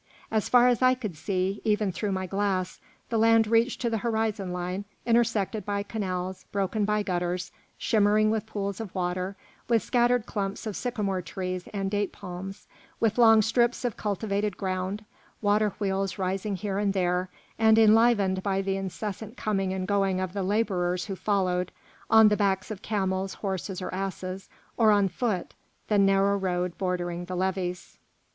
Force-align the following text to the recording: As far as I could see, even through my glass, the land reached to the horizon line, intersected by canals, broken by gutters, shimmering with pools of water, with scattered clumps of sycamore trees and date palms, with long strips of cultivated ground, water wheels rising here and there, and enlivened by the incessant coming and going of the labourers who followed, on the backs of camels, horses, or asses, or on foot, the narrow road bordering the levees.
As 0.31 0.49
far 0.49 0.67
as 0.67 0.81
I 0.81 0.95
could 0.95 1.15
see, 1.15 1.61
even 1.63 1.91
through 1.91 2.11
my 2.11 2.25
glass, 2.25 2.79
the 3.09 3.19
land 3.19 3.45
reached 3.45 3.79
to 3.81 3.89
the 3.91 3.99
horizon 3.99 4.51
line, 4.51 4.83
intersected 5.05 5.63
by 5.63 5.83
canals, 5.83 6.45
broken 6.51 6.85
by 6.85 7.03
gutters, 7.03 7.51
shimmering 7.77 8.31
with 8.31 8.47
pools 8.47 8.79
of 8.81 8.95
water, 8.95 9.35
with 9.67 9.83
scattered 9.83 10.25
clumps 10.25 10.65
of 10.65 10.75
sycamore 10.75 11.21
trees 11.21 11.67
and 11.71 11.91
date 11.91 12.11
palms, 12.11 12.65
with 12.99 13.19
long 13.19 13.43
strips 13.43 13.85
of 13.85 13.95
cultivated 13.95 14.57
ground, 14.57 15.05
water 15.39 15.69
wheels 15.77 16.17
rising 16.17 16.55
here 16.55 16.79
and 16.79 16.93
there, 16.93 17.29
and 17.59 17.77
enlivened 17.77 18.41
by 18.41 18.59
the 18.63 18.77
incessant 18.77 19.37
coming 19.37 19.71
and 19.71 19.87
going 19.87 20.19
of 20.19 20.33
the 20.33 20.41
labourers 20.41 21.05
who 21.05 21.15
followed, 21.15 21.71
on 22.09 22.29
the 22.29 22.35
backs 22.35 22.71
of 22.71 22.81
camels, 22.81 23.35
horses, 23.35 23.83
or 23.83 23.93
asses, 23.93 24.49
or 24.77 24.89
on 24.89 25.07
foot, 25.07 25.53
the 25.89 25.99
narrow 25.99 26.35
road 26.35 26.75
bordering 26.79 27.25
the 27.25 27.35
levees. 27.35 27.99